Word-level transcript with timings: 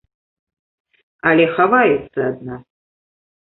Але 1.33 1.45
хаваюцца 1.59 2.19
ад 2.31 2.37
нас. 2.51 2.67